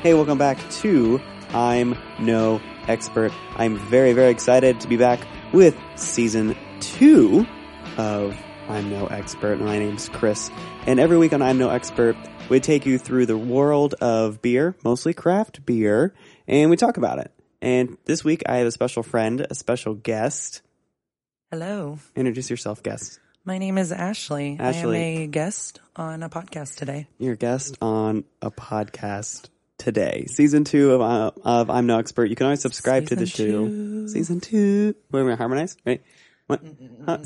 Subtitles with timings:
[0.00, 3.32] Hey, welcome back to I'm No Expert.
[3.56, 7.44] I'm very, very excited to be back with season two
[7.96, 9.58] of I'm No Expert.
[9.58, 10.52] My name's Chris,
[10.86, 12.16] and every week on I'm No Expert,
[12.48, 16.14] we take you through the world of beer, mostly craft beer,
[16.46, 17.32] and we talk about it.
[17.60, 20.62] And this week, I have a special friend, a special guest.
[21.50, 21.98] Hello.
[22.14, 23.18] Introduce yourself, guest.
[23.44, 24.58] My name is Ashley.
[24.60, 24.96] Ashley.
[24.96, 27.08] I am a guest on a podcast today.
[27.18, 32.26] Your guest on a podcast today, season two of uh, of I'm No Expert.
[32.26, 33.36] You can always subscribe to the show.
[33.36, 34.08] Season two.
[34.08, 34.94] Season two.
[35.10, 36.02] Wait, we harmonize, right?
[36.46, 36.62] What?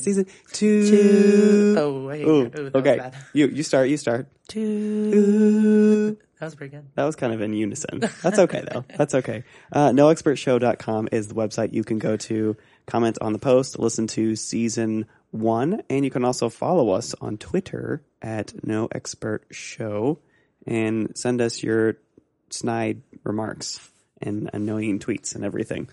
[0.00, 0.88] Season two.
[0.88, 1.76] Two.
[1.78, 2.22] Oh, wait.
[2.24, 3.10] Ooh, Ooh, okay.
[3.32, 3.88] You you start.
[3.88, 4.28] You start.
[4.48, 6.18] Two.
[6.38, 6.88] That was pretty good.
[6.96, 8.00] That was kind of in unison.
[8.22, 8.84] That's okay though.
[8.96, 9.44] That's okay.
[9.70, 14.34] Uh, noexpertshow.com is the website you can go to, comment on the post, listen to
[14.34, 20.18] season one, and you can also follow us on Twitter at No Expert Show
[20.66, 21.98] and send us your
[22.52, 23.80] snide remarks
[24.20, 25.88] and annoying tweets and everything.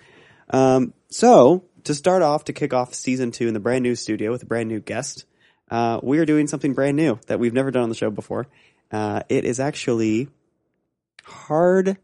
[0.50, 4.32] Um, so to start off, to kick off season two in the brand new studio
[4.32, 5.26] with a brand new guest,
[5.72, 8.48] uh, we are doing something brand new that we've never done on the show before.
[8.92, 10.30] Uh, it is actually
[11.24, 11.98] hard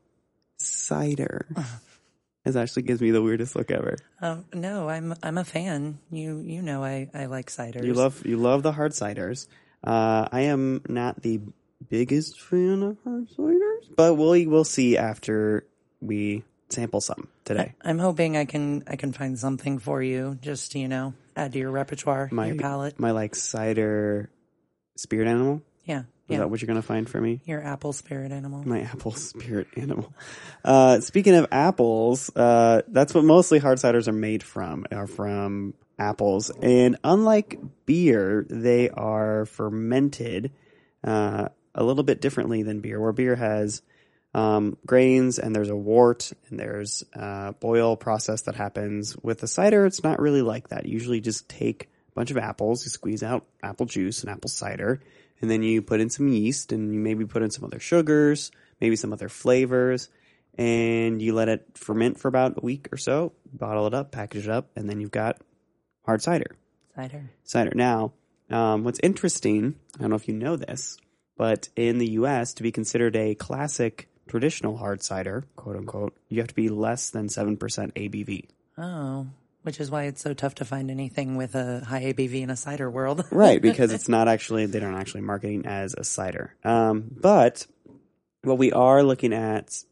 [0.58, 1.47] cider.
[2.45, 3.97] This actually gives me the weirdest look ever.
[4.22, 5.97] Um, no, I'm I'm a fan.
[6.12, 7.84] You you know I, I like ciders.
[7.84, 9.47] You love you love the hard ciders.
[9.84, 11.40] Uh, I am not the
[11.89, 15.66] biggest fan of hard ciders, but we'll we'll see after
[16.02, 17.73] we sample some today.
[17.81, 20.38] I'm hoping I can I can find something for you.
[20.41, 23.00] Just to, you know, add to your repertoire, My your palate.
[23.00, 24.30] my like cider
[24.97, 25.61] spirit animal.
[25.86, 26.38] Yeah, Is yeah.
[26.39, 27.41] that what you're gonna find for me?
[27.45, 28.63] your apple spirit animal.
[28.67, 30.11] My apple spirit animal.
[30.63, 35.75] Uh, speaking of apples, uh, that's what mostly hard ciders are made from, are from
[36.00, 36.50] apples.
[36.61, 40.52] And unlike beer, they are fermented,
[41.03, 43.81] uh, a little bit differently than beer, where beer has,
[44.34, 49.16] um, grains and there's a wort and there's a boil process that happens.
[49.22, 50.85] With the cider, it's not really like that.
[50.85, 54.50] You usually just take a bunch of apples, you squeeze out apple juice and apple
[54.50, 55.02] cider,
[55.41, 58.52] and then you put in some yeast and you maybe put in some other sugars,
[58.81, 60.09] maybe some other flavors,
[60.58, 64.47] and you let it ferment for about a week or so, bottle it up, package
[64.47, 65.40] it up, and then you've got
[66.06, 66.56] hard cider.
[66.96, 67.30] Cider.
[67.44, 67.72] Cider.
[67.75, 68.14] Now,
[68.50, 70.97] um, what's interesting, I don't know if you know this,
[71.38, 76.40] but in the US, to be considered a classic traditional hard cider, quote unquote, you
[76.40, 78.46] have to be less than 7% ABV.
[78.78, 79.28] Oh,
[79.66, 82.56] which is why it's so tough to find anything with a high ABV in a
[82.56, 83.25] cider world.
[83.31, 87.66] right because it's not actually they don't actually marketing as a cider um, but
[88.44, 89.84] what we are looking at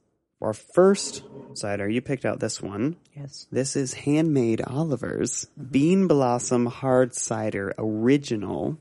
[0.42, 1.24] our first
[1.54, 3.48] cider you picked out this one yes.
[3.52, 8.78] this is handmade oliver's bean blossom hard cider original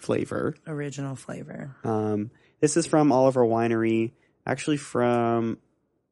[0.00, 1.74] flavor Original flavor.
[1.84, 2.30] um,
[2.60, 4.12] this is from oliver winery
[4.46, 5.58] actually from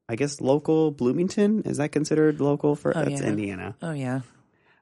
[0.09, 3.27] i guess local bloomington is that considered local for Oh, that's yeah.
[3.29, 4.21] indiana Oh yeah.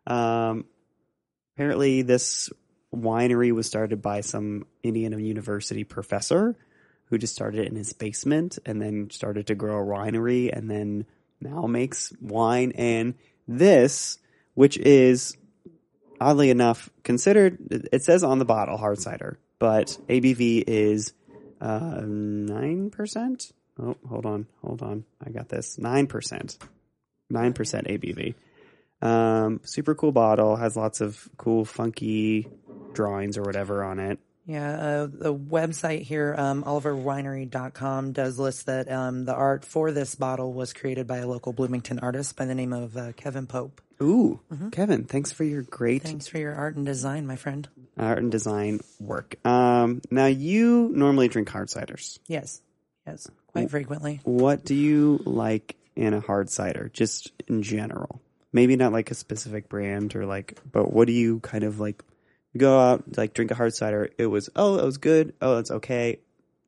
[0.06, 0.65] um,
[1.55, 2.50] apparently, this
[2.95, 6.55] winery was started by some Indiana University professor
[7.06, 10.71] who just started it in his basement and then started to grow a winery and
[10.71, 11.05] then
[11.41, 12.72] now makes wine.
[12.72, 13.15] And
[13.49, 14.19] this,
[14.55, 15.37] which is
[16.21, 17.59] oddly enough considered,
[17.93, 21.12] it says on the bottle hard cider, but ABV is
[21.60, 23.53] uh, 9%.
[23.78, 25.04] Oh, hold on, hold on.
[25.25, 25.77] I got this.
[25.77, 26.09] 9%.
[26.09, 26.65] 9%
[27.32, 28.34] ABV.
[29.06, 32.48] Um, super cool bottle, has lots of cool, funky
[32.94, 34.19] drawings or whatever on it.
[34.47, 40.15] Yeah, uh, the website here, um, oliverwinery.com, does list that um, the art for this
[40.15, 43.81] bottle was created by a local Bloomington artist by the name of uh, Kevin Pope.
[44.03, 44.41] Ooh,
[44.73, 47.67] Kevin, thanks for your great Thanks for your art and design, my friend.
[47.97, 49.37] art and design work.
[49.47, 52.19] Um, now you normally drink hard ciders.
[52.27, 52.61] Yes,
[53.07, 54.21] yes, quite frequently.
[54.25, 58.21] What do you like in a hard cider, just in general?
[58.53, 62.03] Maybe not like a specific brand or like, but what do you kind of like?
[62.57, 64.09] Go out, like drink a hard cider.
[64.16, 65.34] It was, oh, it was good.
[65.42, 66.21] Oh, it's okay.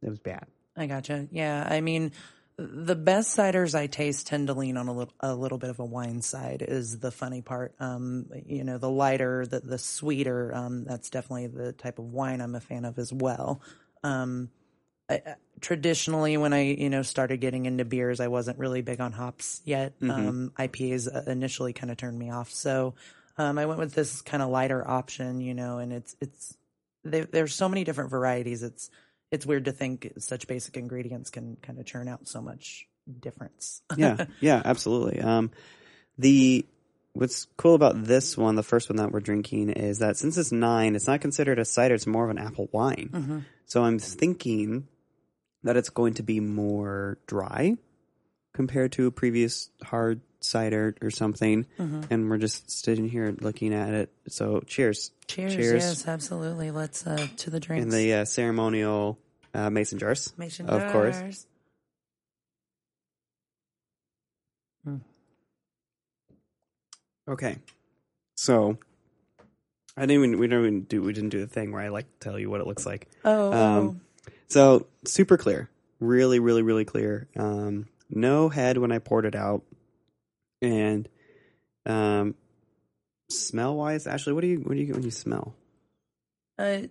[0.03, 0.45] It was bad.
[0.77, 1.29] I gotcha.
[1.31, 2.13] Yeah, I mean,
[2.59, 5.79] the best ciders I taste tend to lean on a little, a little bit of
[5.79, 6.65] a wine side.
[6.67, 7.73] Is the funny part.
[7.79, 10.53] Um, you know, the lighter, the the sweeter.
[10.53, 13.63] Um, that's definitely the type of wine I'm a fan of as well.
[14.03, 14.51] Um,
[15.09, 15.23] I,
[15.61, 19.61] traditionally, when I you know started getting into beers, I wasn't really big on hops
[19.65, 19.95] yet.
[20.03, 22.95] Um, IPAs uh, initially kind of turned me off, so
[23.39, 25.41] um, I went with this kind of lighter option.
[25.41, 26.57] You know, and it's it's
[27.05, 28.65] there, there's so many different varieties.
[28.65, 28.91] It's
[29.31, 32.87] it's weird to think such basic ingredients can kind of churn out so much
[33.21, 33.83] difference.
[33.97, 35.21] yeah, yeah, absolutely.
[35.21, 35.51] Um,
[36.19, 36.67] the
[37.13, 40.53] what's cool about this one, the first one that we're drinking, is that since it's
[40.53, 43.45] nine, it's not considered a cider; it's more of an apple wine.
[43.67, 44.89] So I'm thinking
[45.63, 47.77] that it's going to be more dry
[48.59, 51.65] compared to a previous hard cider or something.
[51.79, 54.13] And we're just sitting here looking at it.
[54.27, 55.13] So cheers.
[55.29, 55.55] Cheers.
[55.55, 55.85] Cheers.
[55.85, 56.73] Yes, absolutely.
[56.73, 57.85] Let's uh to the drinks.
[57.85, 59.17] In the uh, ceremonial
[59.55, 60.33] uh, mason jars.
[60.37, 61.21] Mason jars, of course.
[61.21, 61.47] jars.
[67.29, 67.59] Okay.
[68.35, 68.77] So
[69.97, 72.07] I didn't even we didn't even do we didn't do the thing where I like
[72.07, 73.07] to tell you what it looks like.
[73.25, 74.01] Oh, Um,
[74.49, 75.71] So super clear,
[76.01, 77.29] really, really, really clear.
[77.37, 79.63] Um, no head when I poured it out,
[80.63, 81.09] and
[81.87, 82.35] um,
[83.31, 85.55] smell wise, Ashley, what do you what do you get when you smell?
[86.59, 86.83] Uh,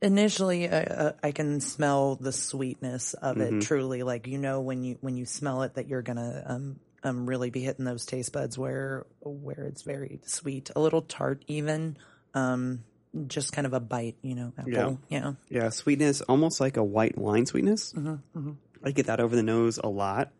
[0.00, 3.58] initially, uh, uh, I can smell the sweetness of Mm-hmm.
[3.58, 3.62] it.
[3.62, 7.26] Truly, like you know when you when you smell it that you're gonna um um
[7.26, 11.96] really be hitting those taste buds where where it's very sweet, a little tart, even
[12.34, 12.84] um
[13.26, 14.52] just kind of a bite, you know.
[14.56, 15.32] Apple, yeah.
[15.48, 17.92] Yeah, sweetness, almost like a white wine sweetness.
[17.94, 18.52] Mm-hmm,
[18.84, 20.30] I get that over the nose a lot.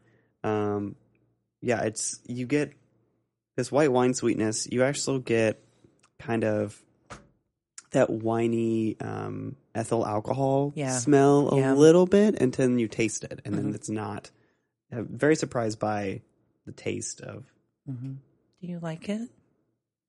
[0.44, 0.96] Um,
[1.60, 2.72] yeah, it's you get
[3.56, 4.66] this white wine sweetness.
[4.70, 5.62] You actually get
[6.18, 6.80] kind of
[7.92, 10.98] that winey um, ethyl alcohol Yeah.
[10.98, 11.72] smell a Yeah.
[11.74, 13.64] little bit, and then you taste it, and Mm-hmm.
[13.66, 14.30] then it's not.
[14.92, 16.22] I'm very surprised by
[16.66, 17.44] the taste of.
[17.86, 19.28] Do you like it?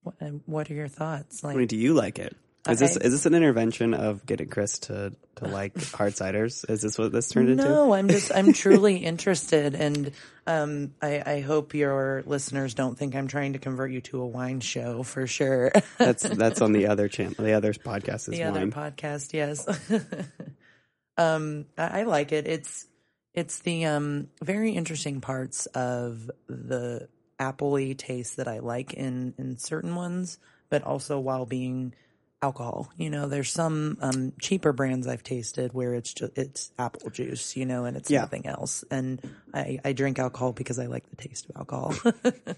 [0.04, 1.44] What, what are your thoughts?
[1.44, 2.36] Like, I mean, do you like it?
[2.70, 6.70] Is this is this an intervention of getting Chris to to like hard ciders?
[6.70, 7.64] Is this what this turned into?
[7.64, 10.12] No, I'm just I'm truly interested, and
[10.46, 14.28] um, I, I hope your listeners don't think I'm trying to convert you to a
[14.28, 15.72] wine show for sure.
[15.98, 17.34] That's that's on the other channel.
[17.40, 18.72] The other podcast is the other wine.
[18.72, 19.68] podcast, yes.
[21.18, 22.46] um, I, I like it.
[22.46, 22.86] It's
[23.34, 27.08] it's the um very interesting parts of the
[27.40, 30.38] appley taste that I like in in certain ones,
[30.70, 31.96] but also while being
[32.42, 32.92] alcohol.
[32.98, 37.56] You know, there's some um cheaper brands I've tasted where it's just it's apple juice,
[37.56, 38.22] you know, and it's Yeah.
[38.22, 38.84] nothing else.
[38.90, 39.22] And
[39.54, 41.96] I I drink alcohol because I like the taste of alcohol.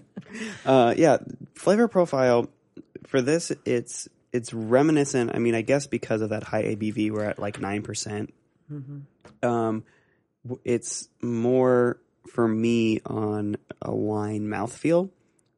[0.66, 1.18] Uh, yeah,
[1.54, 2.48] flavor profile
[3.06, 5.30] for this, it's it's reminiscent.
[5.32, 8.34] I mean, I guess because of that high ABV, we're at like nine percent.
[9.44, 9.84] Um,
[10.64, 12.00] it's more
[12.32, 15.10] for me on a wine mouthfeel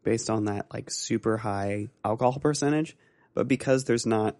[0.03, 2.97] based on that like super high alcohol percentage.
[3.37, 4.37] But because there's not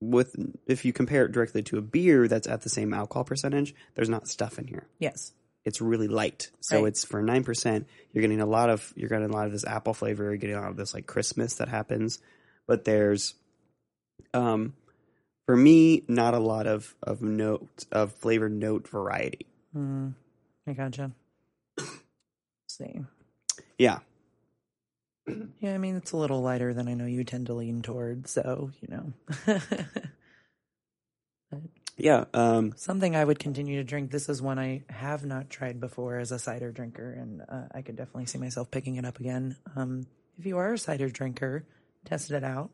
[0.00, 0.34] with
[0.66, 4.08] if you compare it directly to a beer that's at the same alcohol percentage, there's
[4.08, 5.32] not stuff in here yes.
[5.66, 6.50] it's really light.
[6.60, 6.86] So Right.
[6.88, 7.86] it's for nine percent.
[8.12, 10.24] You're getting a lot of you're getting a lot of this apple flavor.
[10.24, 12.18] You're getting a lot of this like Christmas that happens,
[12.66, 13.34] but there's,
[14.32, 14.74] um,
[15.44, 19.46] for me, not a lot of of note of flavor note variety.
[19.76, 21.10] I gotcha.
[22.68, 23.00] See.
[23.76, 23.98] Yeah,
[25.60, 28.26] Yeah, I mean it's a little lighter than I know you tend to lean toward,
[28.28, 29.58] so you know.
[31.96, 32.24] yeah.
[32.34, 34.10] Um, Something I would continue to drink.
[34.10, 37.82] This is one I have not tried before as a cider drinker, and uh, I
[37.82, 39.56] could definitely see myself picking it up again.
[39.76, 40.06] Um,
[40.38, 41.64] if you are a cider drinker,
[42.04, 42.70] test it out.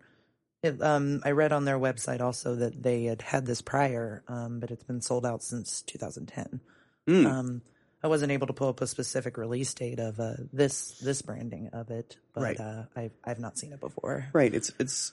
[0.63, 4.59] It, um, I read on their website also that they had had this prior, um,
[4.61, 6.61] but it's been sold out since 2010.
[7.09, 7.63] mm, Um,
[8.07, 11.71] I wasn't able to pull up a specific release date of uh, this this branding
[11.73, 12.61] of it, but Right.
[12.61, 14.27] uh, I've I've not seen it before.
[14.33, 14.55] right.
[14.55, 15.13] It's it's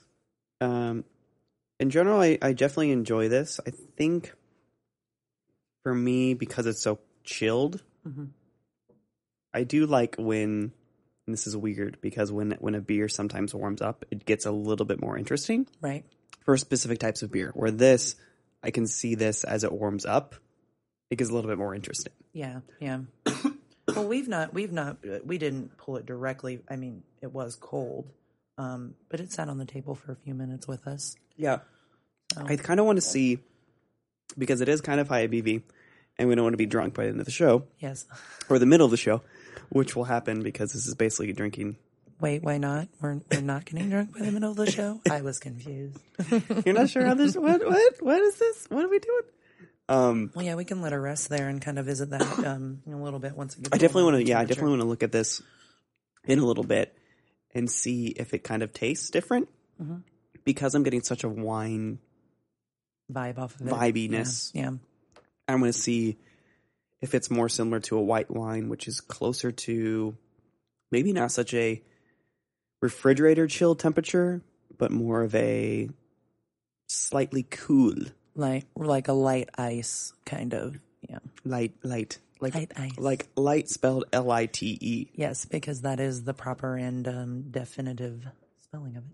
[0.60, 1.04] um,
[1.80, 3.58] in general, I, I definitely enjoy this.
[3.66, 4.32] I think
[5.82, 8.28] for me because it's so chilled, Mhm.
[9.52, 10.72] I do like when
[11.26, 14.52] and this is weird because when when a beer sometimes warms up, it gets a
[14.52, 16.04] little bit more interesting Right?
[16.44, 17.50] for specific types of beer.
[17.54, 18.14] Where this,
[18.62, 20.36] I can see this as it warms up,
[21.14, 22.12] it gets a little bit more interesting.
[22.32, 22.98] Yeah, yeah.
[23.94, 26.58] well, we've not, we've not, we didn't pull it directly.
[26.68, 28.10] I mean, it was cold,
[28.58, 31.14] um, but it sat on the table for a few minutes with us.
[31.36, 31.58] Yeah,
[32.36, 33.38] I kind of want to see
[34.36, 35.62] because it is kind of high ABV,
[36.18, 38.06] and we don't want to be drunk by the end of the show Yes.
[38.50, 39.22] or the middle of the show,
[39.68, 41.76] which will happen because this is basically drinking.
[42.20, 42.88] Wait, why not?
[43.00, 45.00] We're we're not getting drunk by the middle of the show.
[45.08, 45.98] I was confused.
[46.66, 48.66] You're not sure how this what what what is this?
[48.68, 49.22] What are we doing?
[49.88, 52.82] Um, Well, yeah, we can let her rest there and kind of visit that um,
[52.86, 53.74] a little bit once it gets.
[53.74, 54.24] I definitely want to.
[54.24, 55.42] Yeah, I definitely want to look at this
[56.24, 56.96] in a little bit
[57.54, 59.48] and see if it kind of tastes different
[59.82, 59.96] Mm-hmm.
[60.44, 61.98] because I'm getting such a wine.
[63.12, 63.70] vibe off of it.
[63.72, 64.52] Vibiness.
[64.54, 64.62] Yeah.
[64.62, 64.70] yeah.
[65.48, 66.16] I'm going to see
[67.02, 70.16] if it's more similar to a white wine, which is closer to
[70.92, 71.82] maybe not such a
[72.80, 74.42] refrigerator chill temperature,
[74.78, 75.88] but more of a
[76.88, 77.94] slightly cool,
[78.34, 80.76] like like a light ice kind of.
[81.08, 81.18] Yeah.
[81.44, 82.92] light, light, like Light ice.
[82.96, 85.10] like light spelled L I T E.
[85.14, 88.26] Yes, because that is the proper and um, definitive
[88.60, 89.04] spelling of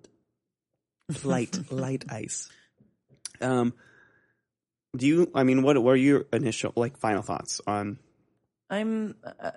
[1.10, 1.24] it.
[1.24, 2.48] light light ice
[3.40, 3.72] um
[4.96, 5.30] Do you?
[5.34, 7.98] I mean, what what are your initial like final thoughts on?
[8.72, 9.16] I'm,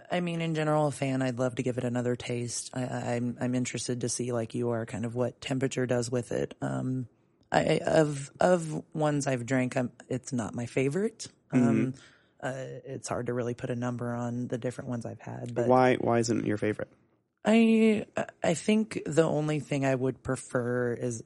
[0.09, 1.21] I mean, in general, a fan.
[1.21, 2.71] I'd love to give it another taste.
[2.73, 6.09] I, I, I'm, I'm interested to see, like you are, kind of what temperature does
[6.09, 6.55] with it.
[6.61, 7.07] Um,
[7.53, 11.27] I, of of ones I've drank, I'm, it's not my favorite.
[11.51, 11.93] Um,
[12.41, 12.53] uh,
[12.85, 15.95] it's hard to really put a number on the different ones I've had, but Why
[15.95, 16.89] why isn't it your favorite?
[17.45, 18.05] I
[18.43, 21.23] I think the only thing I would prefer is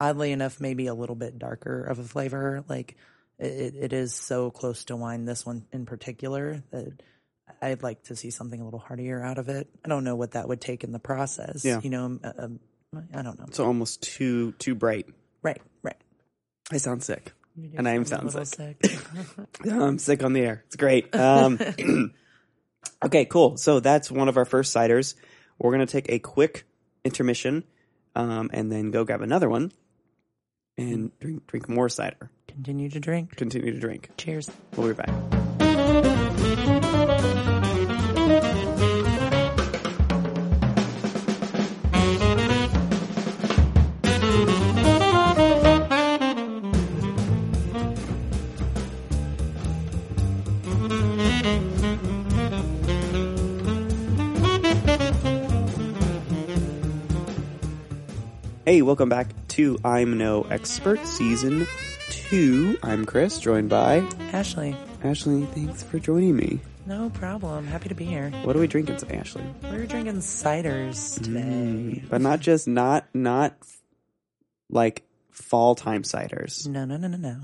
[0.00, 2.64] oddly enough maybe a little bit darker of a flavor.
[2.68, 2.96] Like
[3.38, 5.24] it, it is so close to wine.
[5.24, 7.02] This one in particular that
[7.60, 9.68] I'd like to see something a little heartier out of it.
[9.84, 11.64] I don't know what that would take in the process.
[11.64, 11.80] Yeah.
[11.82, 12.60] you know, uh, um,
[13.14, 13.46] I don't know.
[13.48, 15.06] It's almost too too bright.
[15.42, 15.96] Right, right.
[16.70, 17.32] I sound sick.
[17.76, 18.46] And I am sound sick.
[18.46, 18.76] sound
[19.64, 20.62] little I'm sick on the air.
[20.66, 21.14] It's great.
[21.14, 21.58] Um,
[23.04, 23.58] okay, cool.
[23.58, 25.14] So that's one of our first ciders.
[25.58, 26.64] We're gonna take a quick
[27.04, 27.64] intermission,
[28.14, 29.70] um, and then go grab another one,
[30.78, 32.30] and drink drink more cider.
[32.48, 33.36] Continue to drink.
[33.36, 34.10] Continue to drink.
[34.16, 34.50] Cheers.
[34.76, 35.10] We'll be back.
[58.72, 61.66] Hey, welcome back to I'm No Expert Season
[62.08, 62.78] 2.
[62.82, 63.96] I'm Chris, joined by
[64.32, 64.74] Ashley,
[65.04, 65.44] Ashley.
[65.44, 66.58] Thanks for joining me.
[66.86, 67.66] no problem.
[67.66, 68.30] Happy to be here.
[68.44, 69.44] What are we drinking today, Ashley?
[69.62, 72.02] We're drinking ciders today.
[72.08, 73.58] But not just not not
[74.70, 76.66] like fall time ciders.
[76.66, 77.36] No, no, no, no, no.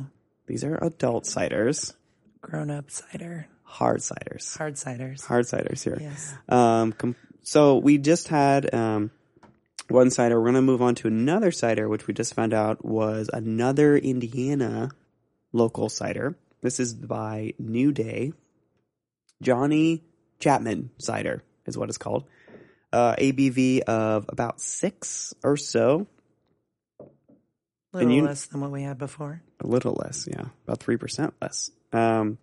[0.47, 1.93] These are adult ciders,
[2.41, 3.49] Grown up cider.
[3.65, 5.27] hard ciders, Hard ciders.
[5.27, 5.99] hard ciders here.
[6.01, 6.33] Yes.
[6.49, 9.11] Um, com- so we just had um,
[9.89, 10.37] one cider.
[10.39, 13.97] We're going to move on to another cider, which we just found out was another
[13.97, 14.91] Indiana
[15.53, 16.37] local cider.
[16.61, 18.33] This is by New Day.
[19.43, 20.03] Johnny
[20.41, 22.25] Chapman cider is what it's called.
[22.93, 26.07] Uh, ABV of about six or so,
[27.01, 27.05] A
[27.99, 29.43] little you- less than what we had before.
[29.61, 31.71] a little less, yeah, about three percent less.
[31.93, 32.39] Um,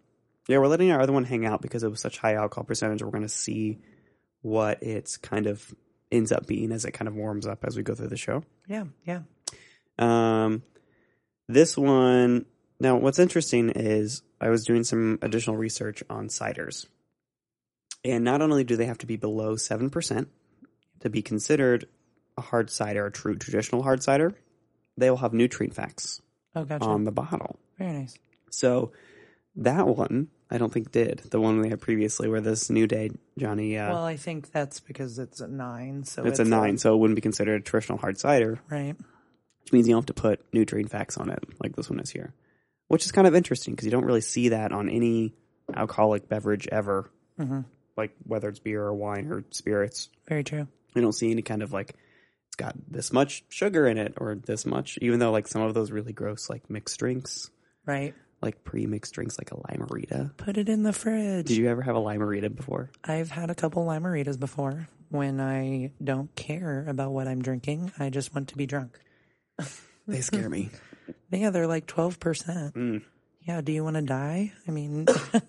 [0.48, 3.02] yeah, we're letting our other one hang out because it was such high alcohol percentage.
[3.02, 3.80] We're going to see
[4.42, 5.74] what it's kind of
[6.12, 8.44] ends up being as it kind of warms up as we go through the show.
[8.68, 9.22] Yeah, yeah.
[9.98, 10.64] Um,
[11.48, 12.46] this one
[12.80, 16.86] now, what's interesting is I was doing some additional research on ciders,
[18.04, 20.28] and not only do they have to be below seven percent
[21.00, 21.88] to be considered
[22.38, 24.34] a hard cider, a true traditional hard cider,
[24.98, 26.22] they will have nutrient facts
[26.56, 26.84] Oh, gotcha.
[26.86, 27.58] on the bottle.
[27.78, 28.18] Very nice.
[28.50, 28.92] So
[29.58, 33.12] that one, I don't think did the one we had previously, where this new day
[33.38, 36.04] Johnny, uh, Well, I think that's because it's a nine.
[36.04, 38.96] So it's, a nine, so it wouldn't be considered a traditional hard cider, right.
[39.64, 42.10] which means you don't have to put nutrient facts on it like this one is
[42.10, 42.34] here,
[42.88, 45.34] which is kind of interesting because you don't really see that on any
[45.74, 47.62] alcoholic beverage ever, hmm
[47.98, 50.10] like whether it's beer or wine or spirits.
[50.28, 50.68] Very true.
[50.94, 51.96] You don't see any kind of like
[52.48, 55.74] it's got this much sugar in it or this much, even though like some of
[55.74, 57.50] those really gross like mixed drinks,
[57.86, 58.16] Right.
[58.46, 60.32] Like pre-mixed drinks like a Lime-A-Rita.
[60.38, 61.48] Put it in the fridge.
[61.48, 62.92] Did you ever have a Lime-A-Rita before?
[63.04, 67.92] I've had a couple Lime-A-Ritas before when I don't care about what I'm drinking.
[68.00, 68.98] I just want to be drunk.
[70.08, 70.70] They scare me.
[71.32, 72.74] Yeah, they're like 12%.
[72.74, 73.02] Mm.
[73.42, 74.54] Yeah, do you want to die?
[74.68, 75.06] I mean,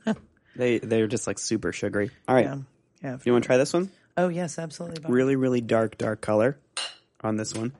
[0.56, 2.10] They they're just like super sugary.
[2.26, 2.56] All right, yeah.
[3.02, 3.18] Yeah.
[3.24, 3.90] you want to try this one?
[4.16, 5.00] Oh, yes, absolutely.
[5.02, 5.12] Bob.
[5.12, 6.58] Really, really dark, dark color
[7.20, 7.72] on this one.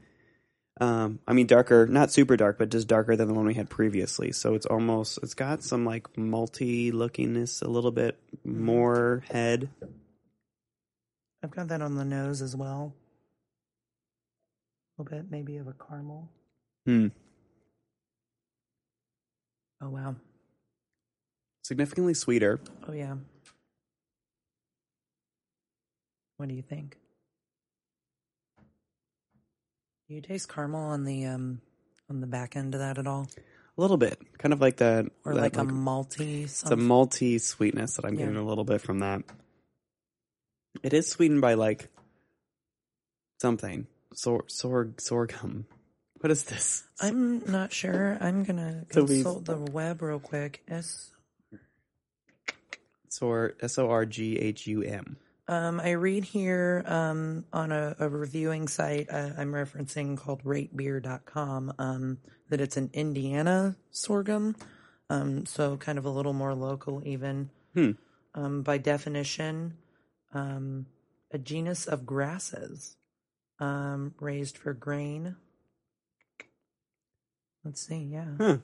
[0.79, 3.71] Um, I mean, darker, not super dark, but just darker than the one we had
[3.71, 4.33] previously.
[4.33, 9.71] So it's almost, it's got some like multi lookingness, a little bit more head.
[11.43, 12.93] I've got that on the nose as well.
[14.99, 16.29] A little bit, maybe of a caramel.
[16.85, 17.09] Hmm.
[19.81, 20.17] Oh, wow.
[21.63, 22.61] Significantly sweeter.
[22.89, 23.15] Oh, yeah.
[26.37, 26.99] What do you think?
[30.09, 31.61] Do you taste caramel on the um
[32.09, 33.27] on the back end of that at all,
[33.77, 34.21] A little bit.
[34.39, 35.07] Kind of like that.
[35.25, 36.45] or that, like, a malty?
[36.45, 36.87] It's a Something?
[36.87, 38.21] malty sweetness that I'm Yeah.
[38.27, 39.23] getting a little bit from that.
[40.83, 41.89] It is sweetened by like
[43.41, 43.87] something.
[44.15, 45.67] Sor, sorg, sorghum.
[46.21, 46.85] What is this?
[47.01, 48.17] I'm not sure.
[48.21, 50.63] I'm gonna So consult the web real quick.
[50.69, 51.11] S.
[53.09, 55.17] Sor, S O R G H U M.
[55.49, 61.73] Um, I read here um, on a, a reviewing site uh, I'm referencing called ratebeer.com
[61.79, 64.57] um, that it's an Indiana sorghum.
[65.09, 67.51] Um, so kind of a little more local, even.
[67.75, 67.93] Hmm.
[68.35, 69.75] Um, by definition,
[70.35, 70.87] um,
[71.31, 72.97] a genus of grasses
[73.61, 75.37] um, raised for grain.
[77.65, 78.33] Let's see, yeah.
[78.39, 78.59] Huh.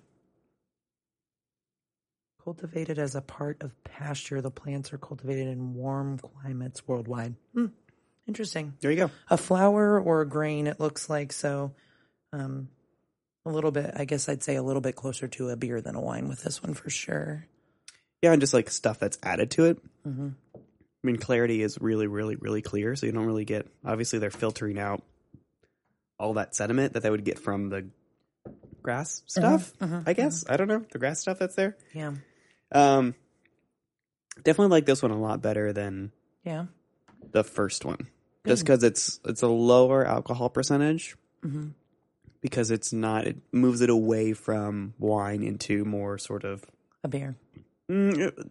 [2.44, 7.36] Cultivated as a part of pasture, the plants are cultivated in warm climates worldwide.
[7.54, 7.66] Hmm.
[8.26, 8.74] Interesting.
[8.80, 9.10] There you go.
[9.30, 11.32] A flower or a grain, it looks like.
[11.32, 11.72] So,
[12.32, 12.68] um,
[13.44, 15.94] a little bit, I guess I'd say a little bit closer to a beer than
[15.94, 17.46] a wine with this one for sure.
[18.22, 19.78] Yeah, and just like stuff that's added to it.
[20.06, 20.28] Mm-hmm.
[20.54, 20.58] I
[21.02, 23.66] mean, clarity is really, really, really clear, so you don't really get.
[23.84, 25.02] Obviously, they're filtering out
[26.18, 27.88] all that sediment that they would get from the
[28.82, 29.72] grass stuff.
[29.80, 31.76] mhm, I guess I don't know the grass stuff that's there.
[31.92, 32.12] Yeah.
[32.72, 33.14] Um,
[34.42, 36.12] definitely like this one a lot better than
[36.44, 36.66] Yeah.
[37.32, 38.08] the first one,
[38.46, 41.16] just because it's it's a lower alcohol percentage.
[41.42, 41.68] hmm
[42.40, 46.64] Because it's not, it moves it away from wine into more sort of
[47.04, 47.36] A beer.
[47.90, 48.48] Mm,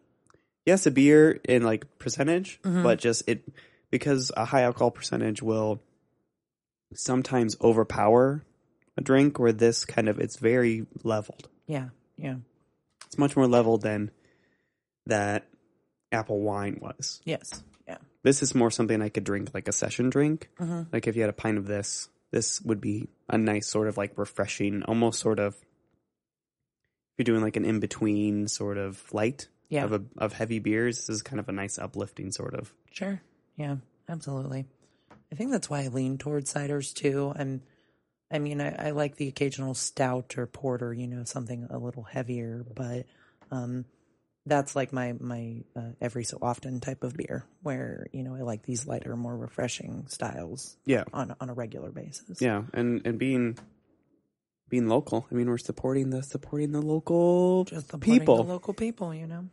[0.66, 2.84] yes, a beer in like percentage, Mhm.
[2.84, 3.44] but just it
[3.90, 5.82] because a high alcohol percentage will
[6.94, 8.44] sometimes overpower
[8.98, 9.40] a drink.
[9.40, 11.50] Where this kind of it's very leveled.
[11.68, 11.90] Yeah.
[12.18, 12.36] Yeah.
[13.12, 14.10] It's much more leveled than
[15.06, 15.46] that
[16.14, 17.22] apple wine was.
[17.26, 17.62] Yes.
[17.86, 17.98] Yeah.
[18.24, 20.50] This is more something I could drink like a session drink.
[20.58, 20.88] Mhm.
[20.94, 23.98] Like if you had a pint of this, this would be a nice sort of
[23.98, 25.56] like refreshing, almost sort of.
[25.56, 29.84] If you're doing like an in between sort of light Yeah.
[29.84, 32.74] of a, of heavy beers, this is kind of a nice uplifting sort of.
[32.92, 33.22] Sure.
[33.58, 33.76] Yeah,
[34.08, 34.68] absolutely.
[35.32, 37.34] I think that's why I lean towards ciders too.
[37.36, 37.62] I'm,
[38.32, 42.04] I mean, I, I like the occasional stout or porter, you know, something a little
[42.04, 43.06] heavier, but
[43.52, 43.86] um,
[44.46, 48.42] that's like my my uh, every so often type of beer, where you know I
[48.42, 52.42] like these lighter, more refreshing styles Yeah, on on a regular basis.
[52.42, 53.58] yeah, and and being
[54.70, 55.28] being local.
[55.30, 58.38] I mean, we're supporting the supporting the local just supporting people.
[58.44, 59.50] the local people, you know.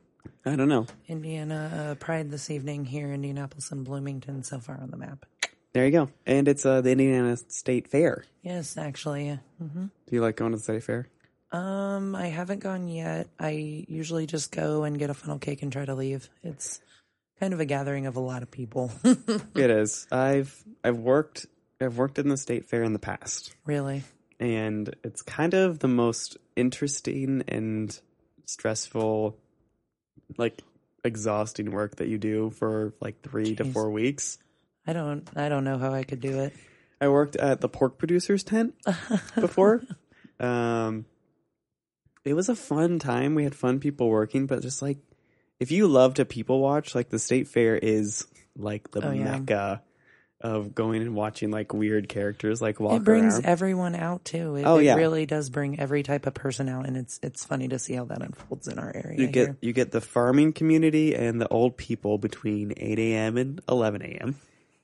[0.46, 0.86] I don't know.
[1.08, 5.26] Indiana uh, Pride this evening here, Indianapolis and Bloomington, so far on the map.
[5.74, 6.08] There you go.
[6.26, 8.24] And it's uh, the Indiana State Fair.
[8.42, 9.38] Yes, actually.
[9.58, 11.08] hmm Do you like going to the state fair?
[11.52, 13.28] Um, I haven't gone yet.
[13.38, 16.28] I usually just go and get a funnel cake and try to leave.
[16.42, 16.80] It's
[17.40, 18.90] kind of a gathering of a lot of people.
[19.04, 20.06] It is.
[20.12, 21.46] I've I've worked
[21.80, 24.02] I've worked in the state fair in the past, really.
[24.40, 27.98] and it's kind of the most interesting and
[28.46, 29.36] stressful,
[30.36, 30.62] like
[31.04, 34.38] exhausting work that you do for like three to four weeks.
[34.88, 36.54] I don't I don't know how I could do it.
[37.00, 38.74] I worked at the pork producers tent
[39.36, 39.84] before.
[40.40, 41.04] um,
[42.24, 43.34] it was a fun time.
[43.36, 44.98] We had fun people working, but just like
[45.60, 49.24] if you love to people watch, like the state fair is like the Oh, yeah.
[49.38, 49.82] mecca
[50.40, 53.46] of going and watching like weird characters like walk it brings around.
[53.46, 54.54] everyone out too.
[54.54, 54.94] It, Oh, it yeah.
[54.94, 58.04] really does bring every type of person out and it's it's funny to see how
[58.06, 59.56] that unfolds in our area you get here.
[59.60, 63.36] you get the farming community and the old people between eight a.m.
[63.36, 64.36] and eleven a.m.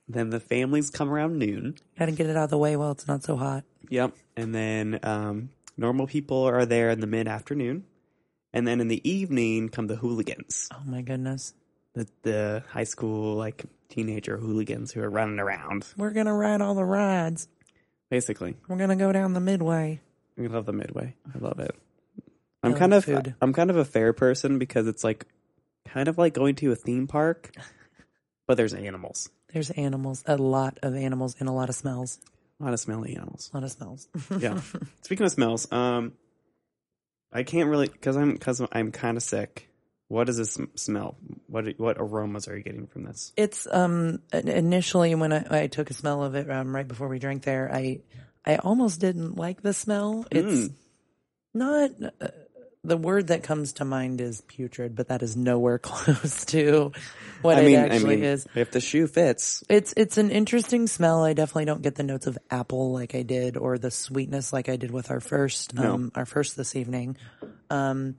[0.09, 1.77] Then the families come around noon.
[1.99, 3.65] Gotta get it out of the way while it's not so hot.
[3.89, 4.15] Yep.
[4.37, 7.85] And then um, normal people are there in the mid afternoon.
[8.53, 11.55] And then in the evening come the hooligans, Oh my goodness.
[11.95, 16.75] the, the high school, like teenager hooligans who are running around, We're gonna ride all
[16.75, 17.49] the rides.
[18.11, 18.55] basically.
[18.69, 20.01] We're gonna go down the midway.
[20.37, 21.15] We love the Midway.
[21.35, 21.75] I love it.
[22.63, 23.35] I'm kind of food.
[23.41, 25.27] I'm kind of a fair person because it's like
[25.87, 27.55] kind of like going to a theme park,
[28.49, 29.31] but there's animals.
[29.55, 32.19] There's animals, a lot of animals and a lot of smells.
[32.61, 33.51] A lot of smelly animals.
[33.53, 34.09] A lot of smells.
[34.39, 34.61] Yeah.
[35.03, 36.13] Speaking of smells, um,
[37.33, 39.69] I can't really because I'm because I'm kind of sick.
[40.09, 41.17] What does this smell?
[41.47, 43.33] What what aromas are you getting from this?
[43.37, 47.19] It's um initially when I, I took a smell of it um, right before we
[47.19, 48.01] drank there, I
[48.45, 50.27] I almost didn't like the smell.
[50.31, 50.73] It's Mm.
[51.55, 51.91] not
[52.21, 52.29] uh,
[52.85, 56.93] the word that comes to mind is putrid, but that is nowhere close to
[57.43, 58.47] what I it actually I mean, is.
[58.55, 61.25] if the shoe fits, It's it's an interesting smell.
[61.25, 64.69] I definitely don't get the notes of apple like I did, or the sweetness like
[64.69, 65.95] I did with our first No.
[65.95, 67.17] um our first this evening.
[67.71, 68.17] Um,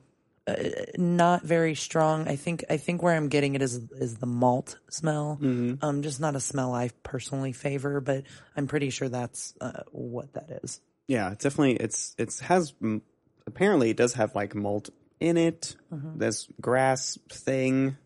[0.47, 0.53] uh,
[0.97, 2.27] not very strong.
[2.27, 5.39] I think I think where I'm getting it is is the malt smell.
[5.41, 8.23] Um, just not a smell I personally favor, but
[8.55, 10.81] I'm pretty sure that's uh, what that is.
[11.07, 13.01] yeah, it's definitely it's it's has mm,
[13.47, 15.75] apparently it does have like malt in it.
[15.93, 16.19] Mm-hmm.
[16.19, 17.97] This grass thing,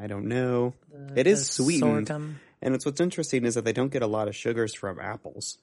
[0.00, 0.74] I don't know.
[1.16, 2.40] it is The sweetened, sorghum.
[2.62, 5.58] and it's what's interesting is that they don't get a lot of sugars from apples,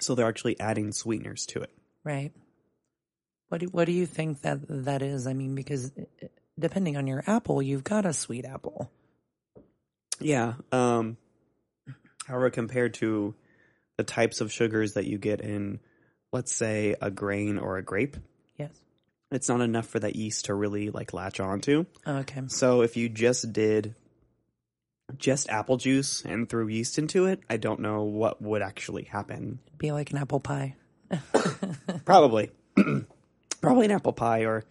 [0.00, 1.70] so they're actually adding sweeteners to it.
[2.04, 2.32] Right.
[3.48, 5.26] What do what do you think that that is?
[5.26, 6.26] I mean, because uh,
[6.58, 8.90] depending on your apple, you've got a sweet apple.
[10.20, 10.54] Yeah.
[10.70, 11.16] Um,
[12.26, 13.34] however, compared to
[13.98, 15.80] the types of sugars that you get in,
[16.32, 18.16] let's say, a grain or a grape,
[18.56, 18.70] Yes.
[19.30, 21.84] it's not enough for that yeast to really like latch onto.
[22.06, 22.42] Okay.
[22.48, 23.94] So if you just did
[25.18, 29.58] just apple juice and threw yeast into it, I don't know what would actually happen.
[29.78, 30.76] Be like an apple pie.
[32.04, 32.50] Probably,
[33.60, 34.64] probably an apple pie or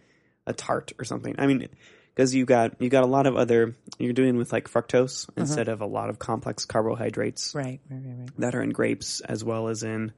[0.48, 1.36] a tart or something.
[1.38, 1.68] I mean,
[2.16, 5.42] because you got you got a lot of other you're doing with like fructose uh-huh.
[5.42, 8.30] instead of a lot of complex carbohydrates Right, right, right, right.
[8.40, 10.12] that are in grapes as well as in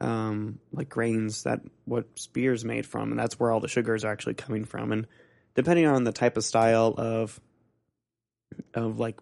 [0.00, 4.04] um, like grains that what beer is made from, and that's where all the sugars
[4.04, 4.92] are actually coming from.
[4.92, 5.06] And
[5.54, 7.40] depending on the type of style of
[8.74, 9.18] of like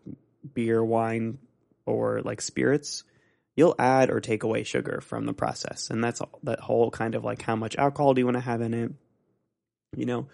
[0.55, 1.39] beer, wine,
[1.87, 3.05] or like spirits,
[3.57, 7.15] you'll add or take away sugar from the process, and that's all, that whole kind
[7.15, 8.93] of like how much alcohol do you want to have in it.
[9.97, 10.29] You know,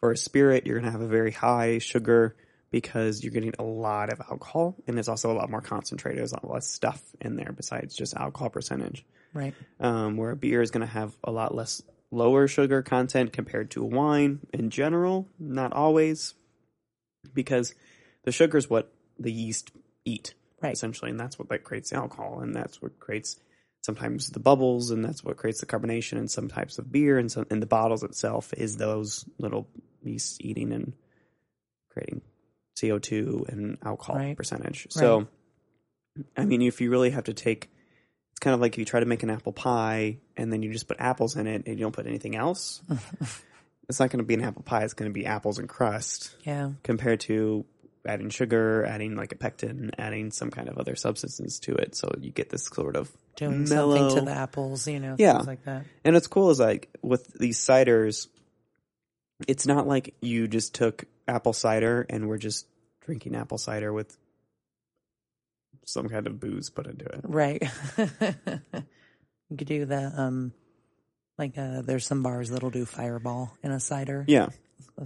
[0.00, 2.36] for a spirit, you're gonna have a very high sugar
[2.70, 6.18] because you're getting a lot of alcohol, and it's also a lot more concentrated.
[6.18, 9.54] There's a lot less stuff in there besides just alcohol percentage Right.
[9.78, 13.70] um, where a beer is going to have a lot less lower sugar content compared
[13.72, 15.28] to a wine in general.
[15.38, 16.34] Not always,
[17.34, 17.74] because
[18.24, 19.70] the sugar is what the yeast
[20.04, 20.72] eat Right.
[20.72, 23.36] essentially, and that's what that creates the alcohol, and that's what creates
[23.82, 27.32] sometimes the bubbles, and that's what creates the carbonation in some types of beer, and
[27.32, 29.66] some in the bottles itself is those little
[30.02, 30.92] yeasts eating and
[31.90, 32.20] creating
[32.80, 34.36] CO two and alcohol Right.
[34.36, 34.86] percentage.
[34.90, 35.28] So,
[36.36, 37.70] I mean, if you really have to take
[38.32, 40.72] it's kind of like if you try to make an apple pie and then you
[40.72, 42.80] just put apples in it and you don't put anything else.
[43.88, 44.84] it's not going to be an apple pie.
[44.84, 46.70] It's going to be apples and crust Yeah.
[46.82, 47.64] compared to
[48.06, 51.94] adding sugar, adding like a pectin, adding some kind of other substances to it.
[51.96, 53.96] So you get this sort of Doing mellow.
[53.96, 55.34] something to the apples, you know, Yeah.
[55.38, 55.84] things like that.
[56.04, 58.28] And what's cool is like with these ciders,
[59.48, 62.66] it's not like you just took apple cider and we're just
[63.10, 64.16] drinking apple cider with
[65.84, 67.20] some kind of booze put into it.
[67.24, 67.60] Right.
[67.98, 70.52] you could do the um
[71.36, 74.24] like uh there's some bars that'll do fireball in a cider.
[74.28, 74.50] Yeah.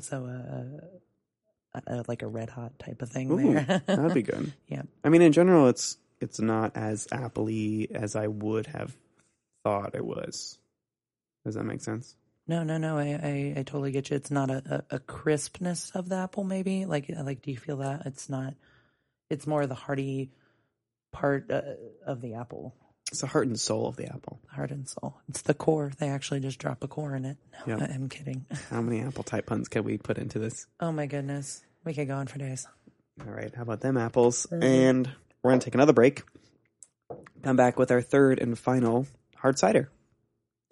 [0.00, 3.82] So uh, uh, uh like a red hot type of thing Ooh, there.
[3.86, 4.52] that'd be good.
[4.68, 4.82] Yeah.
[5.02, 8.94] I mean, in general, it's it's not as appley as I would have
[9.62, 10.58] thought it was.
[11.46, 12.16] Does that make sense?
[12.46, 12.98] No, no, no.
[12.98, 14.16] I, I, I totally get you.
[14.16, 16.84] It's not a, a, a crispness of the apple, maybe.
[16.84, 18.54] Like, like, do you feel that it's not?
[19.30, 20.30] It's more the hearty
[21.12, 21.62] part uh,
[22.06, 22.74] of the apple,
[23.10, 24.40] It's the heart and soul of the apple.
[24.50, 25.16] heart and soul.
[25.28, 25.92] It's the core.
[25.98, 27.38] They actually just drop a core in it.
[27.66, 27.90] No, Yep.
[27.90, 28.44] I'm kidding.
[28.70, 30.66] How many apple type puns can we put into this?
[30.80, 32.66] Oh my goodness, we could go on for days.
[33.26, 34.44] All right, how about them apples?
[34.50, 35.08] And
[35.42, 36.22] we're gonna take another break.
[37.44, 39.88] Come back with our third and final hard cider.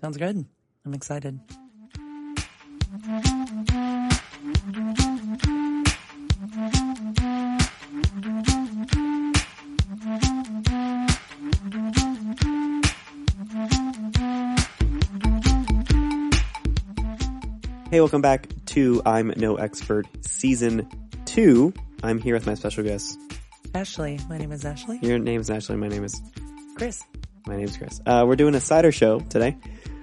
[0.01, 0.45] Sounds good.
[0.85, 1.39] I'm excited.
[17.93, 20.89] Hey, welcome back to I'm No Expert Season
[21.27, 21.75] Two.
[22.03, 23.19] I'm here with my special guest.
[23.75, 24.99] Ashley, my name is Ashley.
[25.03, 25.77] Your name is Ashley.
[25.77, 26.19] My name is
[26.75, 27.05] Chris.
[27.47, 28.01] My name is Chris.
[28.07, 29.59] Uh, we're doing a cider show today.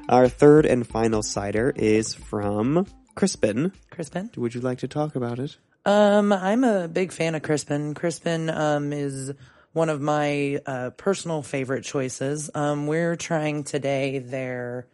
[0.07, 3.71] Our third and final cider is from Crispin.
[3.89, 4.29] Crispin.
[4.37, 5.57] Would you like to talk about it?
[5.83, 7.95] Um, I'm a big fan of Crispin.
[7.95, 9.33] Crispin um, is
[9.73, 12.51] one of my uh, personal favorite choices.
[12.53, 14.85] Um, we're trying today their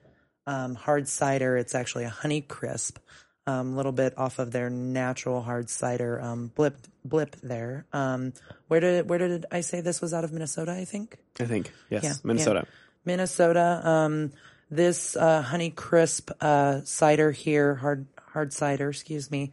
[0.48, 1.58] um, hard cider.
[1.58, 3.00] It's actually a honey crisp,
[3.48, 7.86] a um, little bit off of their natural hard cider um, blip blip there.
[7.94, 8.34] Um,
[8.68, 10.72] where did where did I say this was out of Minnesota?
[10.72, 11.18] I think.
[11.40, 12.68] I think yes, Yeah, Minnesota.
[13.06, 13.82] Minnesota.
[13.84, 14.32] Um,
[14.72, 19.52] this uh, honey crisp uh, cider here, hard hard cider, excuse me,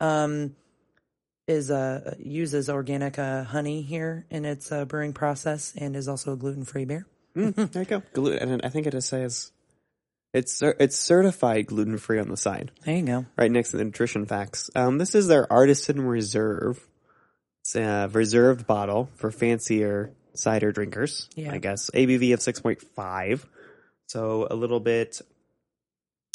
[0.00, 0.54] um,
[1.46, 6.32] is uh, uses organic uh, honey here in its uh, brewing process and is also
[6.32, 7.06] a gluten free beer.
[7.36, 8.02] Mm, there you go.
[8.12, 9.52] Gluten, and I think it just says
[10.32, 13.26] it's it's certified gluten free on the side, There you go.
[13.36, 14.70] right next to the nutrition facts.
[14.74, 16.80] Um, this is their artisan reserve.
[17.60, 21.28] It's a reserved bottle for fancier cider drinkers.
[21.36, 21.52] Yeah.
[21.52, 23.46] I guess ABV of six point five,
[24.06, 25.20] so a little bit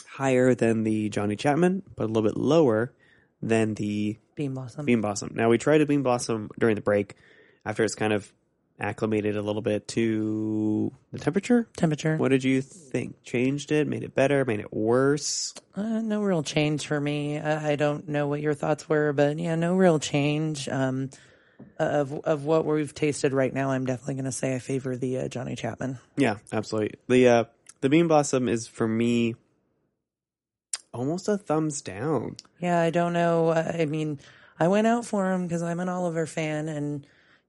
[0.08, 2.94] higher than the Johnny Chapman, but a little bit lower
[3.42, 4.86] than the Bean blossom.
[4.86, 5.32] Bean Blossom.
[5.36, 7.16] Now we tried a Bean Blossom during the break
[7.66, 8.32] after it's kind of
[8.80, 11.68] acclimated a little bit to the temperature.
[11.76, 12.18] Temperature.
[12.18, 13.24] What did you think?
[13.24, 13.88] Changed it?
[13.88, 14.46] Made it better?
[14.46, 15.54] Made it worse?
[15.76, 17.40] Uh, no real change for me.
[17.40, 20.70] I, I don't know what your thoughts were, but yeah, no real change.
[20.70, 21.10] Um,
[21.80, 25.20] of of what we've tasted right now, I'm definitely going to say I favor the
[25.20, 26.00] uh, Johnny Chapman.
[26.16, 27.00] Yeah, absolutely.
[27.08, 27.44] The uh,
[27.82, 29.36] the Bean Blossom is for me
[30.94, 32.36] almost a thumbs down.
[32.60, 33.52] Yeah, I don't know.
[33.52, 34.20] I mean,
[34.60, 37.06] I went out for him because I'm an Oliver fan, and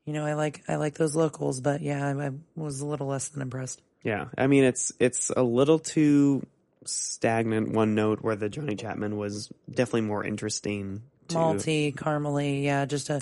[0.09, 1.61] you know, I like I like those locals.
[1.61, 3.83] But yeah, I, I was a little less than impressed.
[4.03, 6.47] Yeah, I mean it's it's a little too
[6.87, 11.03] stagnant one note where the Johnny Chapman was definitely more interesting.
[11.29, 13.21] To, Malty, caramely, yeah, just a,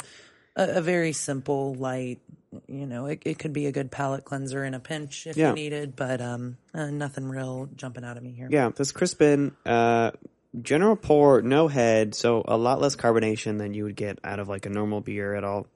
[0.55, 2.21] a a very simple, light.
[2.69, 5.49] You know, it it could be a good palate cleanser in a pinch if Yeah.
[5.49, 8.47] you needed, but um, uh, nothing real jumping out of me here.
[8.49, 10.13] Yeah, this Crispin, uh,
[10.63, 14.49] general pour, no head, so a lot less carbonation than you would get out of
[14.49, 15.67] like a normal beer at all.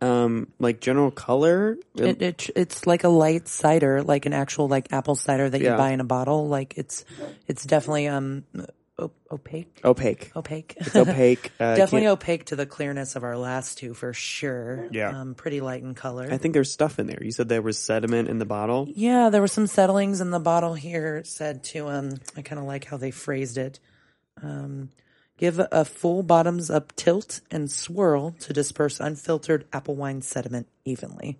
[0.00, 4.92] Um, like general color, It, it it's like a light cider, like an actual like
[4.92, 5.72] apple cider that Yeah.
[5.72, 6.48] you buy in a bottle.
[6.48, 7.04] Like it's
[7.48, 8.44] it's definitely um
[8.98, 10.30] o- opaque, opaque.
[10.36, 10.74] opaque.
[10.78, 11.52] It's opaque.
[11.60, 14.88] Uh, definitely can't- opaque to the clearness of our last two for sure.
[14.90, 15.10] Yeah.
[15.18, 16.28] um, pretty light in color.
[16.30, 17.22] I think there's stuff in there.
[17.22, 18.86] You said there was sediment in the bottle.
[18.94, 21.22] Yeah, there were some settlings in the bottle here.
[21.24, 23.80] Said to um, I kind of like how they phrased it.
[24.42, 24.90] Um,
[25.40, 31.38] give a full bottoms up tilt and swirl to disperse unfiltered apple wine sediment evenly.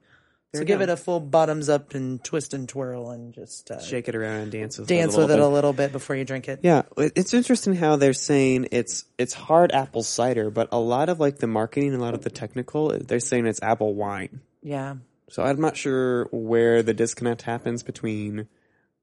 [0.54, 0.82] so give go.
[0.84, 4.40] it a full bottoms up and twist and twirl and just uh, Shake it around
[4.40, 5.54] and dance with dance it a with it little a bit.
[5.54, 6.60] little bit before you drink it.
[6.62, 11.20] Yeah, it's interesting how they're saying it's it's hard apple cider, but a lot of
[11.20, 14.40] like the marketing, a lot of the technical, they're saying it's apple wine.
[14.62, 14.96] Yeah,
[15.28, 18.48] So I'm not sure where the disconnect happens between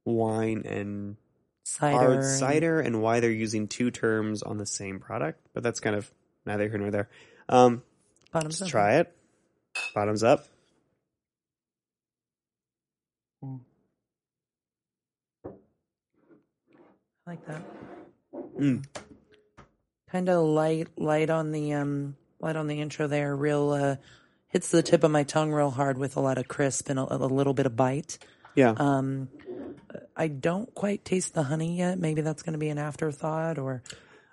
[0.05, 1.15] wine and
[1.67, 1.97] cider.
[1.97, 5.79] hard and- cider and why they're using two terms on the same product, but that's
[5.79, 6.09] kind of
[6.45, 7.09] neither here nor there.
[7.49, 7.83] Um,
[8.31, 8.71] bottoms let's up.
[8.71, 9.15] try it.
[9.93, 10.45] Bottoms up.
[13.43, 13.49] I
[17.25, 17.61] like that.
[18.57, 18.85] Mm.
[20.09, 23.35] Kind of light, light on the um, light on the intro there.
[23.35, 23.95] Real uh,
[24.47, 27.13] hits the tip of my tongue real hard with a lot of crisp and a,
[27.13, 28.17] a little bit of bite.
[28.55, 28.73] Yeah.
[28.77, 29.27] Um,
[30.15, 31.99] I don't quite taste the honey yet.
[31.99, 33.83] Maybe that's going to be an afterthought, or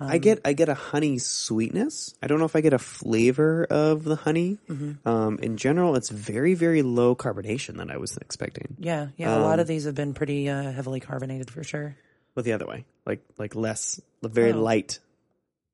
[0.00, 2.14] I get I get a honey sweetness.
[2.22, 4.58] I don't know if I get a flavor of the honey.
[4.68, 5.06] Mm-hmm.
[5.08, 8.76] Um, in general, it's very very low carbonation than I was expecting.
[8.78, 9.36] yeah, yeah.
[9.36, 11.96] a lot Um, of these have been pretty uh, heavily carbonated for sure.
[12.34, 14.60] But the other way, like like less, very Oh.
[14.60, 14.98] light,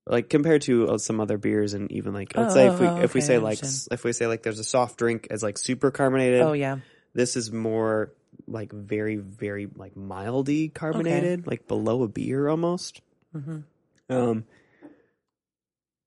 [0.07, 2.87] like compared to uh, some other beers, and even like let's Oh, say if we
[2.87, 5.57] oh, if we say like if we say like there's a soft drink as like
[5.57, 6.43] super carbonated.
[6.43, 6.79] Oh yeah,
[7.15, 8.13] This is more
[8.51, 13.01] like very very like mildy carbonated, like below a beer almost.
[13.33, 13.61] hmm
[14.09, 14.45] Um,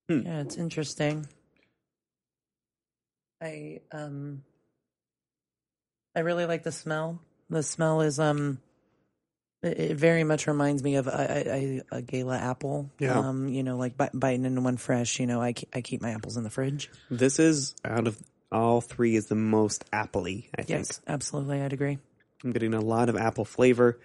[0.08, 0.40] yeah.
[0.42, 1.26] It's interesting.
[3.40, 4.42] I um,
[6.14, 7.20] I really like the smell.
[7.50, 8.60] The smell is um,
[9.62, 12.90] it, it very much reminds me of a, a, a gala apple.
[12.98, 13.18] Yeah.
[13.18, 15.18] Um, you know, like bi- biting into one fresh.
[15.20, 16.90] You know, I I keep my apples in the fridge.
[17.10, 18.18] this is out of
[18.52, 20.48] all three is the most appley.
[20.56, 20.86] I think.
[20.86, 21.60] Yes, absolutely.
[21.60, 21.98] I'd agree.
[22.44, 23.98] I'm getting a lot of apple flavor.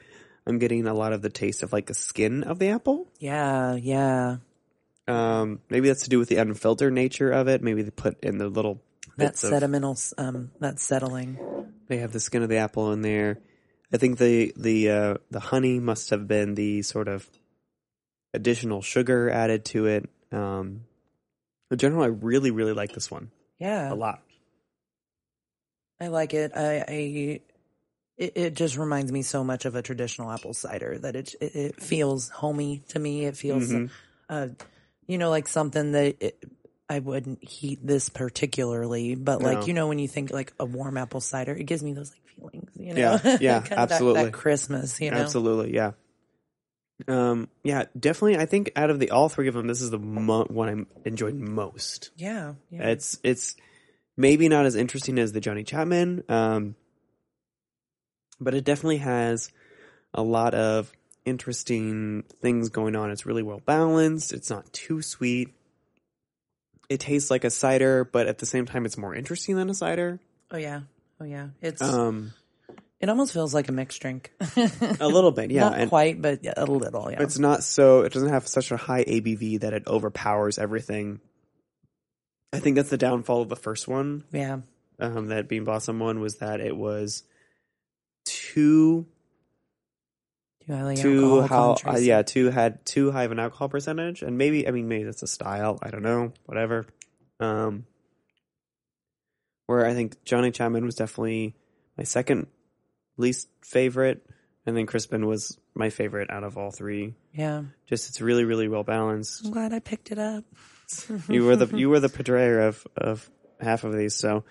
[0.48, 3.08] I'm getting a lot of the taste of like the skin of the apple.
[3.20, 4.38] Yeah, yeah.
[5.08, 7.62] Um, maybe that's to do with the unfiltered nature of it.
[7.62, 8.82] Maybe they put in the little
[9.18, 11.38] That bits of, sedimental, um, that settling.
[11.88, 13.40] they have the skin of the apple in there.
[13.92, 17.28] I think the the uh, the honey must have been the sort of
[18.34, 20.10] additional sugar added to it.
[20.32, 20.82] Um,
[21.72, 24.22] in general, I really really like this one Yeah, a lot.
[26.00, 26.52] I like it.
[26.56, 27.42] I, I
[28.20, 31.56] it, it just reminds me so much of a traditional apple cider that it it,
[31.56, 33.26] it feels homey to me.
[33.26, 33.90] It feels, Mhm.
[34.30, 34.48] uh,
[35.08, 36.44] you know, like something that it,
[36.90, 39.66] I wouldn't heat this particularly, but like No.
[39.66, 42.22] you know, when you think like a warm apple cider, it gives me those like
[42.36, 42.72] feelings.
[42.76, 44.24] You know, Yeah, yeah, Kind of that- absolutely.
[44.26, 45.18] That, Christmas, you know.
[45.18, 45.92] Absolutely, yeah.
[47.08, 48.38] Um, yeah, definitely.
[48.38, 50.88] I think out of the all three of them, this is the mo- one I'm
[51.06, 52.10] enjoyed most.
[52.18, 52.90] Yeah, yeah.
[52.90, 53.56] It's it's
[54.18, 56.76] maybe not as interesting as the Johnny Chapman, um,
[58.40, 59.52] but it definitely has
[60.14, 60.92] a lot of
[61.26, 63.12] interesting things going on.
[63.12, 64.34] It's really well balanced.
[64.34, 65.54] It's not too sweet.
[66.90, 69.76] It tastes like a cider, but at the same time, it's more interesting than a
[69.76, 70.20] cider.
[70.52, 70.82] oh yeah,
[71.22, 71.50] oh yeah.
[71.62, 72.34] It's Um,
[73.00, 74.32] it almost feels like a mixed drink.
[75.00, 75.62] a little bit, yeah.
[75.70, 77.12] Not and quite, but a little.
[77.12, 77.22] Yeah.
[77.22, 78.02] it's not so.
[78.02, 81.22] It doesn't have such a high ABV that it overpowers everything.
[82.52, 84.24] I think that's the downfall of the first one.
[84.32, 84.62] yeah.
[85.00, 87.24] um, that Bean Blossom one was that it was
[88.54, 89.06] too
[90.66, 94.22] Too highly too alcohol how uh, yeah too had too high of an alcohol percentage.
[94.22, 95.80] And maybe I mean maybe that's a style.
[95.82, 96.34] I don't know.
[96.46, 96.86] Whatever.
[97.40, 97.86] Um
[99.66, 101.56] where I think Johnny Chapman was definitely
[101.98, 102.48] my second
[103.18, 104.26] least favorite.
[104.66, 107.16] And then Crispin was my favorite out of all three.
[107.34, 107.64] Yeah.
[107.88, 109.46] just it's really really well balanced.
[109.46, 110.44] I'm glad I picked it up.
[111.30, 114.44] you were the you were the portrayer of of half of these so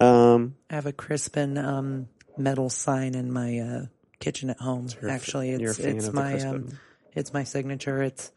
[0.00, 3.86] um I have a Crispin um, metal sign in my uh,
[4.20, 4.88] kitchen at home.
[5.00, 6.78] You're f- Actually, it's fan it's of the my um,
[7.14, 8.02] it's my signature.
[8.02, 8.30] It's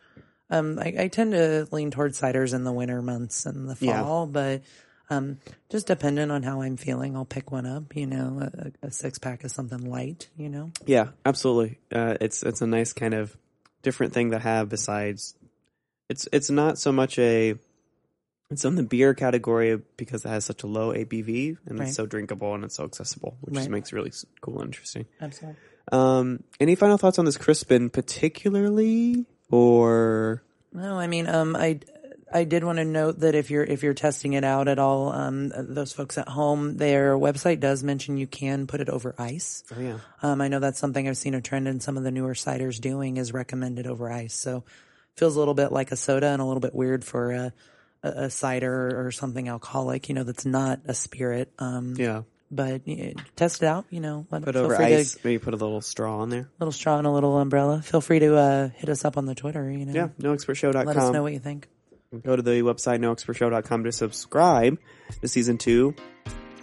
[0.49, 4.03] um, I, I tend to lean towards ciders in the winter months and the Yeah.
[4.03, 4.61] fall, but
[5.09, 7.95] um, just dependent on how I'm feeling, I'll pick one up.
[7.95, 8.49] You know,
[8.81, 10.29] a, a six pack of something light.
[10.37, 11.79] You know, Yeah, absolutely.
[11.91, 13.35] Uh, it's it's a nice kind of
[13.81, 14.69] different thing to have.
[14.69, 15.35] Besides,
[16.09, 17.55] it's it's not so much a
[18.51, 21.87] it's in the beer category because it has such a low ABV and Right.
[21.87, 25.05] it's so drinkable and it's so accessible, which just makes it really cool and interesting.
[25.21, 25.59] absolutely.
[25.91, 31.79] Um, any final thoughts on this Crispin, particularly or No, I mean, um, I
[32.33, 35.11] I did want to note that if you're if you're testing it out at all,
[35.13, 39.63] um, those folks at home, their website does mention you can put it over ice.
[39.75, 42.11] oh yeah, Um, I know that's something I've seen a trend in some of the
[42.11, 44.33] newer ciders doing is recommended over ice.
[44.33, 44.63] So
[45.15, 47.53] feels a little bit like a soda and a little bit weird for a,
[48.05, 51.51] a, a cider or something alcoholic, you know, that's not a spirit.
[51.59, 52.21] Um, yeah.
[52.51, 52.81] but
[53.35, 55.13] test it out, you know, let, Put over ice.
[55.15, 56.49] to, Maybe put a little straw on there.
[56.59, 57.81] little straw and a little umbrella.
[57.81, 60.85] Feel free to, uh, hit us up on the Twitter, you know, Yeah, noexpertshow.com.
[60.85, 61.67] let us know what you think.
[62.23, 64.77] Go to the website noexpertshow.com to subscribe
[65.21, 65.95] to season two.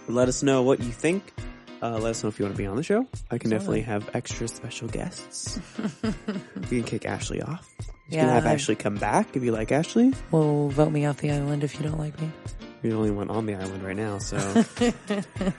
[0.07, 1.31] Let us know what you think.
[1.83, 3.05] Uh, let us know if you want to be on the show.
[3.29, 5.59] I can definitely have extra special guests.
[6.03, 6.13] you
[6.69, 7.69] can kick Ashley off.
[7.79, 7.93] You can
[8.27, 10.13] Yeah, have I've- Ashley come back if you like Ashley.
[10.31, 12.31] Well, vote me off the island if you don't like me.
[12.81, 14.37] You're the only one on the island right now, so.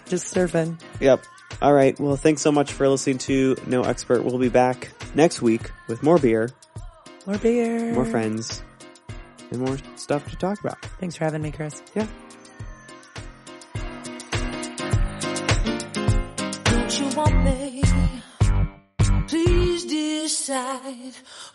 [0.06, 0.80] Just surfing.
[1.00, 1.22] Yep.
[1.62, 1.98] All right.
[2.00, 4.24] Well, thanks so much for listening to No Expert.
[4.24, 6.50] We'll be back next week with more beer,
[7.26, 7.92] More beer.
[7.92, 8.62] more friends,
[9.50, 10.82] and more stuff to talk about.
[11.00, 11.82] Thanks for having me, Chris.
[11.94, 12.06] Yeah.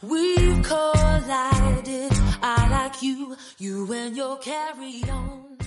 [0.02, 2.12] We've collided.
[2.42, 5.58] I like you, you and your carry on.